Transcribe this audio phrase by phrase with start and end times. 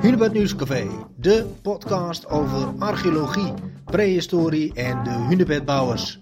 [0.00, 3.52] Hunebed Nieuwscafé, de podcast over archeologie,
[3.84, 6.20] prehistorie en de hunebedbouwers.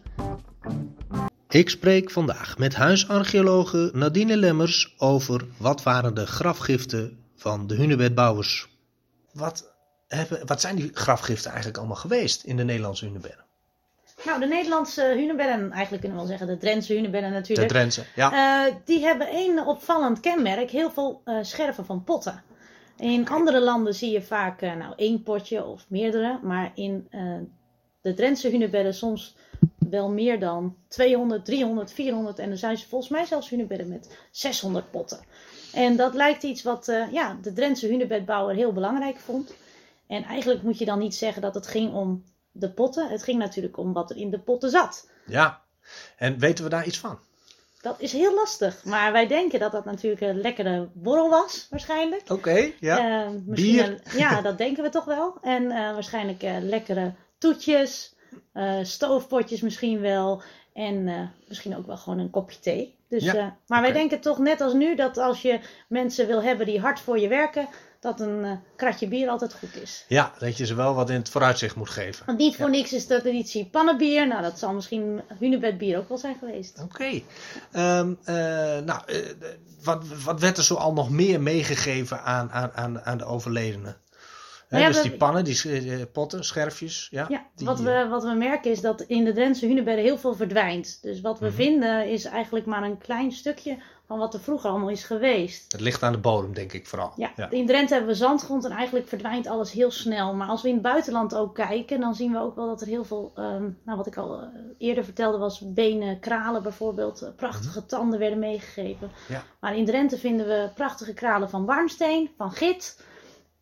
[1.49, 8.69] Ik spreek vandaag met huisarcheologe Nadine Lemmers over wat waren de grafgiften van de hunebedbouwers.
[9.33, 9.75] Wat,
[10.09, 13.45] hebben, wat zijn die grafgiften eigenlijk allemaal geweest in de Nederlandse hunebedden?
[14.25, 17.69] Nou, de Nederlandse hunebedden, eigenlijk kunnen we wel zeggen de Drentse hunebedden De natuurlijk.
[17.69, 18.67] Drentse, ja.
[18.67, 22.43] eh, die hebben één opvallend kenmerk, heel veel eh, scherven van potten.
[22.97, 27.37] In andere landen zie je vaak eh, nou, één potje of meerdere, maar in eh,
[28.01, 29.37] de Drentse hunebedden soms
[29.79, 34.19] wel meer dan 200, 300, 400 en er zijn ze volgens mij zelfs hunebedden met
[34.31, 35.19] 600 potten.
[35.73, 39.55] En dat lijkt iets wat eh, ja, de Drentse hunebedbouwer heel belangrijk vond.
[40.07, 43.09] En eigenlijk moet je dan niet zeggen dat het ging om de potten.
[43.09, 45.11] Het ging natuurlijk om wat er in de potten zat.
[45.27, 45.63] ja.
[46.17, 47.19] En weten we daar iets van?
[47.85, 48.85] Dat is heel lastig.
[48.85, 52.31] Maar wij denken dat dat natuurlijk een lekkere borrel was, waarschijnlijk.
[52.31, 53.25] Oké, ja.
[53.25, 53.85] Eh, Bier.
[53.89, 55.39] een- ja, dat denken we toch wel.
[55.43, 58.15] En eh, waarschijnlijk eh, lekkere toetjes,
[58.83, 60.43] stoofpotjes misschien wel.
[60.73, 62.97] En misschien ook wel gewoon een kopje thee.
[63.09, 66.67] Dus, Ja, maar wij denken toch net als nu dat als je mensen wil hebben
[66.67, 67.69] die hard voor je werken,
[68.05, 70.05] dat een eh, kratje bier altijd goed is.
[70.09, 72.27] Ja, dat je ze wel wat in het vooruitzicht moet geven.
[72.27, 74.27] Want niet voor niks is de traditie pannenbier.
[74.27, 76.81] Nou, dat zal misschien hunebedbier ook wel zijn geweest.
[76.83, 77.21] Oké.
[77.73, 78.35] Ehm, eh,
[78.85, 79.17] nou, eh,
[79.85, 83.97] wat, wat werd er zo al nog meer meegegeven aan, aan, aan, aan de overledenen?
[84.69, 87.09] Nou ja, dus die pannen, die potten, scherfjes.
[87.11, 90.19] Ja, Ja, die, wat, we, wat we merken is dat in de Drentse hunebedden heel
[90.19, 90.99] veel verdwijnt.
[91.03, 91.55] Dus wat we Mhm.
[91.55, 95.73] vinden is eigenlijk maar een klein stukje van wat er vroeger allemaal is geweest.
[95.73, 97.13] Het ligt aan de bodem, denk ik vooral.
[97.17, 97.51] Ja, ja.
[97.51, 100.35] in Drenthe hebben we zandgrond en eigenlijk verdwijnt alles heel snel.
[100.35, 102.87] Maar als we in het buitenland ook kijken, dan zien we ook wel dat er
[102.87, 107.29] heel veel, ehm, nou wat ik al eh, eerder vertelde was benen, kralen bijvoorbeeld, eh,
[107.37, 109.11] prachtige tanden werden meegegeven.
[109.13, 109.33] Mhm.
[109.33, 109.43] Ja.
[109.61, 113.03] Maar in Drenthe vinden we prachtige kralen van warmsteen, van git.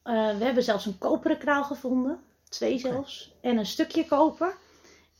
[0.02, 2.18] Eh, we hebben zelfs een koperen kraal gevonden,
[2.48, 4.54] twee zelfs, en een stukje koper.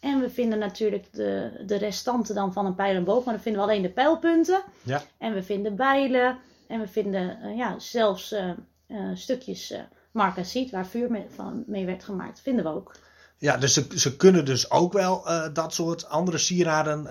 [0.02, 3.42] En we vinden natuurlijk de, de restanten dan van een pijl en boog, maar dan
[3.42, 4.62] vinden we alleen de pijlpunten.
[4.82, 5.02] Ja.
[5.18, 6.38] En we vinden bijlen.
[6.66, 8.50] En we vinden eh, ja, zelfs eh,
[8.86, 9.74] eh, stukjes
[10.12, 12.40] marcassiet waar vuur mee, van, mee werd gemaakt.
[12.40, 12.94] Vinden we ook.
[13.38, 17.06] Ja, dus ze, ze kunnen dus ook wel dat soort andere sieraden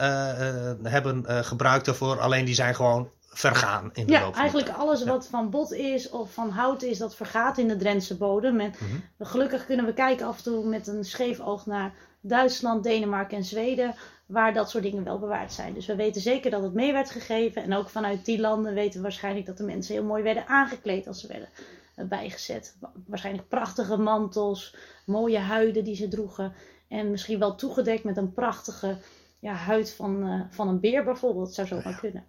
[0.83, 2.19] hebben gebruikt daarvoor.
[2.19, 5.05] Alleen die zijn gewoon vergaan in de loop Ja, eigenlijk alles Ja.
[5.05, 8.59] wat van bot is of van hout is, dat vergaat in de Drentse bodem.
[8.59, 9.29] En Mhm.
[9.29, 13.43] gelukkig kunnen we kijken af en toe met een scheef oog naar Duitsland, Denemarken en
[13.43, 13.95] Zweden,
[14.25, 15.73] waar dat soort dingen wel bewaard zijn.
[15.73, 17.63] Dus we weten zeker dat het mee werd gegeven.
[17.63, 21.07] En ook vanuit die landen weten we waarschijnlijk dat de mensen heel mooi werden aangekleed
[21.07, 21.49] als ze werden
[21.95, 22.75] eh, bijgezet.
[22.79, 26.53] Wa- Waarschijnlijk prachtige mantels, mooie huiden die ze droegen.
[26.87, 28.97] En misschien wel toegedekt met een prachtige
[29.39, 31.45] ja, huid van, eh, van een beer bijvoorbeeld.
[31.45, 32.25] Dat zou zomaar kunnen.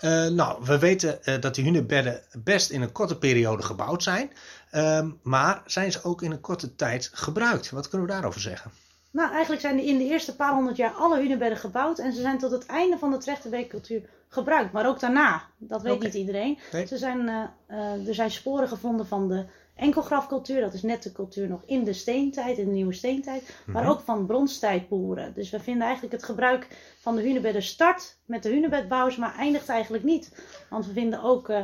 [0.00, 4.30] Eh, nou, we weten dat die hunebedden best in een korte periode gebouwd zijn.
[4.70, 7.70] Ehm, maar zijn ze ook in een korte tijd gebruikt?
[7.70, 8.70] Wat kunnen we daarover zeggen?
[9.14, 11.98] Nou, eigenlijk zijn in de eerste paar honderd jaar alle hunebedden gebouwd.
[11.98, 14.72] En ze zijn tot het einde van de Trechterbeekcultuur gebruikt.
[14.72, 15.42] Maar ook daarna.
[15.58, 16.58] Dat weet niet iedereen.
[16.72, 16.86] Nee.
[16.86, 19.44] Ze zijn, eh, eh, er zijn sporen gevonden van de
[19.74, 20.60] enkelgrafcultuur.
[20.60, 23.54] Dat is net de cultuur nog in de steentijd, in de nieuwe steentijd.
[23.66, 23.92] Maar Mhm.
[23.92, 25.34] ook van bronstijdboeren.
[25.34, 26.66] Dus we vinden eigenlijk het gebruik
[27.00, 29.16] van de hunebedden start met de hunebedbouwers.
[29.16, 30.42] Maar eindigt eigenlijk niet.
[30.70, 31.48] Want we vinden ook...
[31.48, 31.60] eh,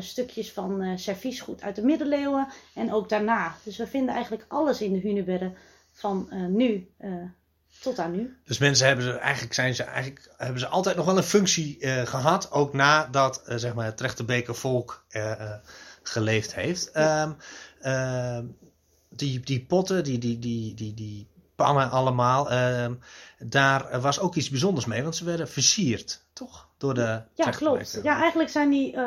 [0.00, 3.54] stukjes van eh serviesgoed uit de middeleeuwen en ook daarna.
[3.64, 5.54] Dus we vinden eigenlijk alles in de hunebedden
[6.00, 7.12] van eh, nu eh,
[7.80, 8.36] tot aan nu.
[8.44, 11.78] Dus mensen hebben ze eigenlijk zijn ze eigenlijk hebben ze altijd nog wel een functie
[11.78, 15.52] eh, gehad, ook nadat zeg maar het Trechterbeker volk eh,
[16.02, 16.90] geleefd heeft.
[16.90, 17.32] Ehm,
[17.80, 18.44] ehm,
[19.08, 22.94] die, die potten, die, die, die, die, die pannen allemaal, ehm,
[23.38, 26.68] daar was ook iets bijzonders mee, want ze werden versierd, toch?
[26.78, 28.00] Door de Ja, klopt.
[28.02, 28.98] Ja, eigenlijk zijn die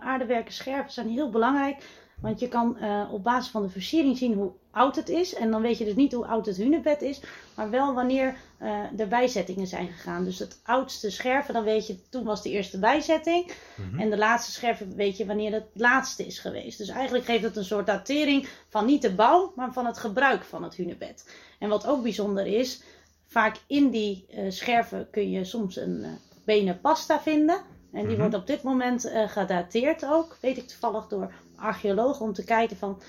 [0.00, 1.84] aardewerken scherven zijn heel belangrijk.
[2.22, 5.34] Want je kan eh, op basis van de versiering zien hoe oud het is.
[5.34, 7.20] En dan weet je dus niet hoe oud het hunebed is.
[7.54, 10.24] Maar wel wanneer eh er bijzettingen zijn gegaan.
[10.24, 13.52] Dus het oudste scherven, dan weet je, toen was de eerste bijzetting.
[13.76, 14.00] Mhm.
[14.00, 16.78] En de laatste scherven weet je wanneer het laatste is geweest.
[16.78, 20.44] Dus eigenlijk geeft het een soort datering van niet de bouw, maar van het gebruik
[20.44, 21.30] van het hunebed.
[21.58, 22.82] En wat ook bijzonder is,
[23.26, 26.10] vaak in die eh, scherven kun je soms een eh,
[26.44, 27.56] benen pasta vinden.
[27.92, 28.20] En die Mhm.
[28.20, 33.02] wordt op dit moment gedateerd ook, weet ik toevallig door archeologen, om te kijken van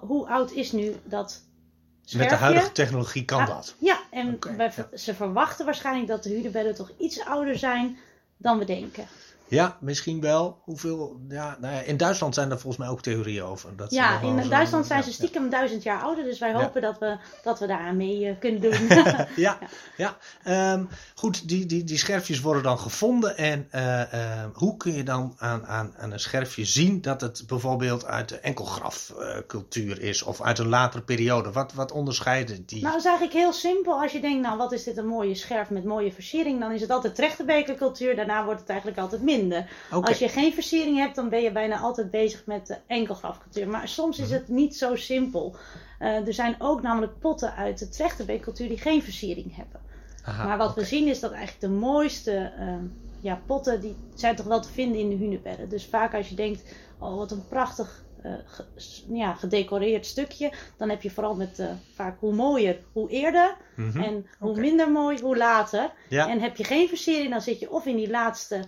[0.00, 1.42] hoe oud is nu dat.
[2.16, 3.74] Met de huidige technologie kan Ja, dat.
[3.78, 4.88] Ja, en ja.
[4.94, 7.98] ze verwachten waarschijnlijk dat de hunebedden toch iets ouder zijn
[8.36, 9.06] dan we denken.
[9.48, 10.58] Ja, misschien wel.
[10.64, 11.20] Hoeveel?
[11.28, 13.76] Ja, nou ja, in Duitsland zijn er volgens mij ook theorieën over.
[13.76, 16.60] Dat Ja, in Duitsland zijn ja, ze stiekem duizend jaar ouder, dus wij Ja.
[16.62, 18.72] hopen dat, we, dat we daar aan mee eh, kunnen doen.
[18.88, 19.58] Ja, ja.
[19.96, 20.16] ja.
[20.44, 20.84] Ehm,
[21.14, 23.36] goed, die, die, die scherfjes worden dan gevonden.
[23.36, 27.42] En eh, eh, hoe kun je dan aan, aan, aan een scherfje zien dat het
[27.46, 31.52] bijvoorbeeld uit de enkelgrafcultuur is of uit een latere periode?
[31.52, 32.80] Wat, wat onderscheiden die?
[32.80, 34.00] Nou, dat is eigenlijk heel simpel.
[34.02, 36.80] Als je denkt, nou, wat is dit een mooie scherf met mooie versiering, dan is
[36.80, 38.16] het altijd trechterbekercultuur.
[38.16, 39.37] Daarna wordt het eigenlijk altijd minder.
[39.90, 43.68] Als je geen versiering hebt, dan ben je bijna altijd bezig met de enkelgrafcultuur.
[43.68, 45.56] Maar soms is het niet zo simpel.
[45.98, 49.80] Eh, er zijn ook namelijk potten uit de trechterbekercultuur die geen versiering hebben.
[50.24, 52.74] Aha, maar wat we zien is dat eigenlijk de mooiste eh,
[53.20, 55.68] ja, potten, die zijn toch wel te vinden in de hunebedden.
[55.68, 56.62] Dus vaak als je denkt,
[56.98, 58.64] oh wat een prachtig eh, ge-
[59.12, 63.56] ja, gedecoreerd stukje, dan heb je vooral met eh, vaak hoe mooier, hoe eerder.
[63.76, 64.00] Mhm.
[64.02, 65.90] En hoe minder mooi, hoe later.
[66.08, 66.28] Ja.
[66.28, 68.64] En heb je geen versiering, dan zit je of in die laatste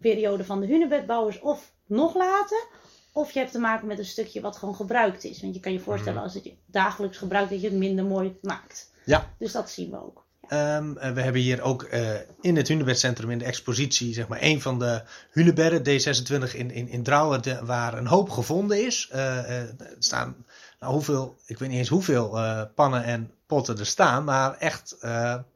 [0.00, 2.66] periode van de hunebedbouwers, of nog later.
[3.12, 5.40] Of je hebt te maken met een stukje wat gewoon gebruikt is.
[5.40, 6.24] Want je kan je voorstellen, Mhm.
[6.24, 8.90] als het je dagelijks gebruikt, dat je het minder mooi maakt.
[9.04, 9.34] Ja.
[9.38, 10.24] Dus dat zien we ook.
[10.48, 14.38] Ehm, eh, we hebben hier ook eh, in het Hunebedcentrum in de expositie, zeg maar,
[14.42, 19.08] een van de hunebedden, D26 in, in, in Drouwen, de- waar een hoop gevonden is.
[19.12, 20.44] Eh, er staan,
[20.80, 22.38] nou, hoeveel, ik weet niet eens hoeveel
[22.74, 24.96] pannen en potten er staan, maar echt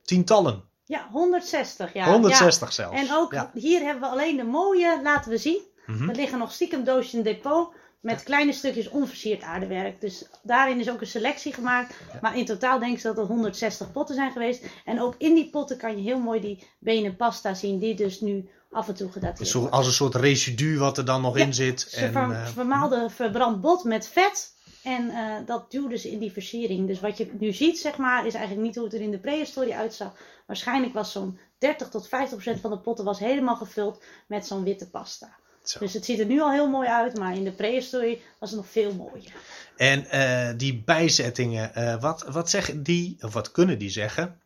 [0.02, 0.62] tientallen.
[0.90, 2.04] Ja, 160 ja.
[2.10, 2.74] 160 Ja.
[2.74, 2.96] zelfs.
[3.00, 3.50] En ook Ja.
[3.54, 5.60] hier hebben we alleen de mooie laten we zien.
[5.86, 6.08] Mhm.
[6.08, 10.00] Er liggen nog stiekem doosjes in depot met kleine stukjes onversierd aardewerk.
[10.00, 11.94] Dus daarin is ook een selectie gemaakt.
[12.20, 14.64] Maar in totaal denk ik dat er 160 potten zijn geweest.
[14.84, 18.20] En ook in die potten kan je heel mooi die benen pasta zien, die dus
[18.20, 19.72] nu af en toe gedateerd wordt.
[19.72, 21.80] als een soort residu wat er dan nog Ja, in zit.
[21.80, 24.52] Ze En, ver- eh, vermaalde verbrand bot met vet.
[24.82, 26.86] En eh, dat duwde ze in die versiering.
[26.86, 29.18] Dus wat je nu ziet, zeg maar, is eigenlijk niet hoe het er in de
[29.18, 30.12] prehistorie uitzag.
[30.46, 34.64] Waarschijnlijk was zo'n 30 tot 50 procent van de potten was helemaal gevuld met zo'n
[34.64, 35.36] witte pasta.
[35.62, 35.78] zo.
[35.78, 38.58] Dus het ziet er nu al heel mooi uit, maar in de prehistorie was het
[38.58, 39.32] nog veel mooier.
[39.76, 44.40] En eh, die bijzettingen, eh, wat, wat zeggen die, of wat kunnen die zeggen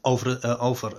[0.00, 0.98] over, over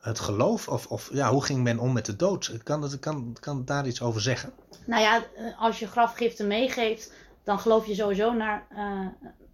[0.00, 0.68] het geloof?
[0.68, 2.52] Of, of ja, hoe ging men om met de dood?
[2.62, 4.52] Kan het, kan, kan het daar iets over zeggen?
[4.86, 7.12] Nou ja, eh, als je grafgiften meegeeft,
[7.44, 9.06] dan geloof je sowieso naar, eh,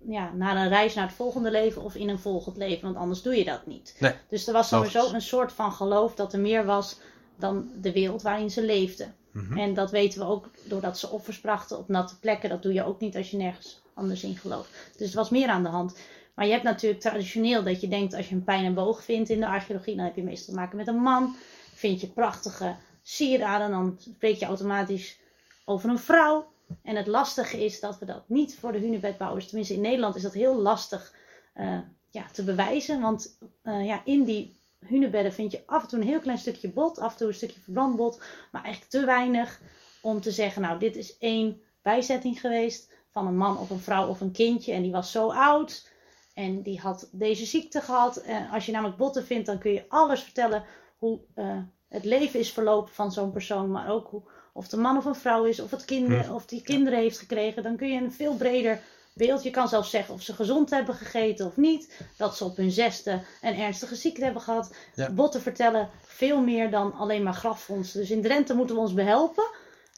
[0.08, 3.22] ja, naar een reis naar het volgende leven of in een volgend leven, want anders
[3.22, 3.96] doe je dat niet.
[3.98, 4.12] Nee.
[4.28, 6.98] Dus er was sowieso een soort van geloof dat er meer was
[7.36, 9.14] dan de wereld waarin ze leefden.
[9.32, 9.58] Mhm.
[9.58, 12.48] En dat weten we ook doordat ze offers brachten op natte plekken.
[12.48, 14.70] Dat doe je ook niet als je nergens anders in gelooft.
[14.96, 15.96] Dus er was meer aan de hand.
[16.36, 19.28] Maar je hebt natuurlijk traditioneel dat je denkt als je een pijn en boog vindt
[19.28, 21.36] in de archeologie, dan heb je meestal te maken met een man.
[21.74, 25.18] Vind je prachtige sieraden, dan spreek je automatisch
[25.64, 26.46] over een vrouw.
[26.82, 30.22] En het lastige is dat we dat niet voor de hunebedbouwers, tenminste in Nederland is
[30.22, 31.14] dat heel lastig
[31.52, 31.78] eh,
[32.10, 33.00] ja, te bewijzen.
[33.00, 36.68] Want eh, ja, in die hunebedden vind je af en toe een heel klein stukje
[36.68, 38.22] bot, af en toe een stukje verbrand bot,
[38.52, 39.60] maar echt te weinig
[40.00, 44.08] om te zeggen, nou dit is één bijzetting geweest van een man of een vrouw
[44.08, 45.94] of een kindje en die was zo oud
[46.36, 48.16] en die had deze ziekte gehad.
[48.16, 50.64] En als je namelijk botten vindt, dan kun je alles vertellen
[50.98, 54.22] hoe eh, het leven is verlopen van zo'n persoon, maar ook hoe,
[54.52, 56.32] of de man of een vrouw is, of, het kinderen, Hm.
[56.32, 57.62] of die kinderen heeft gekregen.
[57.62, 58.80] Dan kun je een veel breder
[59.14, 59.42] beeld.
[59.42, 62.02] Je kan zelfs zeggen of ze gezond hebben gegeten of niet.
[62.16, 64.74] Dat ze op hun zesde een ernstige ziekte hebben gehad.
[64.94, 65.10] Ja.
[65.12, 68.00] Botten vertellen veel meer dan alleen maar grafvondsten.
[68.00, 69.44] Dus in Drenthe moeten we ons behelpen.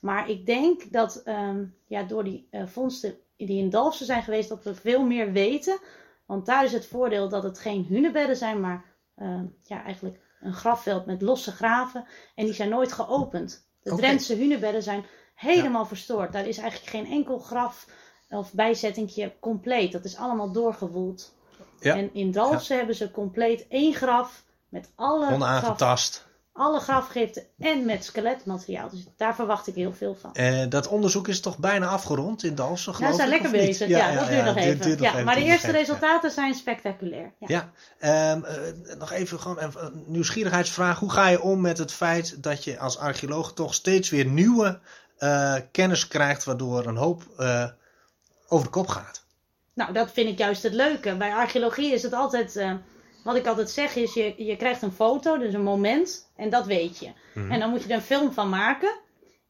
[0.00, 4.48] Maar ik denk dat ehm, ja, door die eh, vondsten die in Dalfsen zijn geweest,
[4.48, 5.78] dat we veel meer weten.
[6.28, 8.84] Want daar is het voordeel dat het geen hunebedden zijn, maar
[9.14, 12.06] eh, ja, eigenlijk een grafveld met losse graven.
[12.34, 13.68] En die zijn nooit geopend.
[13.82, 13.94] De.
[13.94, 15.04] Drentse hunebedden zijn
[15.34, 16.32] helemaal verstoord.
[16.32, 17.88] Daar is eigenlijk geen enkel graf
[18.28, 19.92] of bijzettingje compleet.
[19.92, 21.34] Dat is allemaal doorgewoeld.
[21.80, 21.96] Ja.
[21.96, 26.27] En in Dalfsen hebben ze compleet één graf met alle, graf, Onaangetast.
[26.58, 28.88] Alle grafgiften en met skeletmateriaal.
[28.90, 30.34] Dus daar verwacht ik heel veel van.
[30.34, 33.54] Eh, dat onderzoek is toch bijna afgerond in Dalfsen, Ja, geloof ze zijn lekker of
[33.56, 33.66] niet?
[33.66, 33.88] bezig.
[33.88, 34.80] Ja, dat duurt nog even.
[34.80, 35.78] duurt nog ja, maar de eerste even, ja.
[35.78, 37.32] resultaten zijn spectaculair.
[37.38, 37.46] Ja.
[37.48, 40.98] Ja, ehm, eh, nog even gewoon een nieuwsgierigheidsvraag.
[40.98, 44.78] Hoe ga je om met het feit dat je als archeoloog toch steeds weer nieuwe
[45.18, 47.64] eh, kennis krijgt, waardoor een hoop eh,
[48.48, 49.22] over de kop gaat?
[49.74, 51.16] Nou, dat vind ik juist het leuke.
[51.16, 52.56] Bij archeologie is het altijd,
[53.28, 56.66] wat ik altijd zeg is, je, je krijgt een foto, dus een moment, en dat
[56.66, 57.10] weet je.
[57.34, 57.50] Mhm.
[57.50, 58.94] En dan moet je er een film van maken.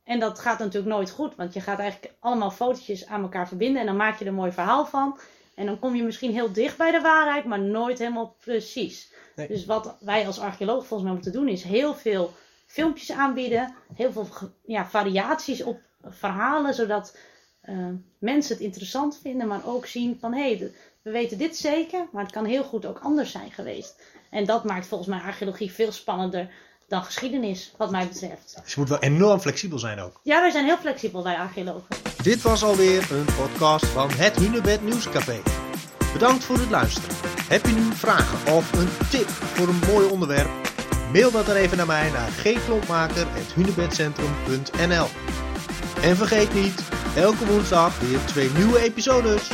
[0.04, 3.80] En dat gaat natuurlijk nooit goed, want je gaat eigenlijk allemaal fotootjes aan elkaar verbinden
[3.80, 5.18] en dan maak je er een mooi verhaal van.
[5.54, 9.12] En dan kom je misschien heel dicht bij de waarheid, maar nooit helemaal precies.
[9.36, 9.48] Nee.
[9.48, 12.32] Dus wat wij als archeoloog volgens mij moeten doen, is heel veel
[12.66, 14.28] filmpjes aanbieden, heel veel
[14.64, 17.16] ja, variaties op verhalen, zodat
[17.60, 17.76] eh,
[18.18, 22.22] mensen het interessant vinden, maar ook zien van hé, hey, we weten dit zeker, maar
[22.22, 23.94] het kan heel goed ook anders zijn geweest.
[24.30, 26.50] En dat maakt volgens mij archeologie veel spannender
[26.88, 28.60] dan geschiedenis, wat mij betreft.
[28.62, 30.20] Dus je moet wel enorm flexibel zijn ook.
[30.22, 31.96] Ja, wij zijn heel flexibel, wij archeologen.
[32.22, 35.40] Dit was alweer een podcast van het Hunebed Nieuwscafé.
[36.12, 37.16] Bedankt voor het luisteren.
[37.48, 40.50] Heb je nu vragen of een tip voor een mooi onderwerp?
[41.12, 45.06] Mail dat dan even naar mij naar gklompmaker.hunebedcentrum.nl
[46.02, 46.82] En vergeet niet,
[47.16, 49.50] elke woensdag weer twee nieuwe episodes.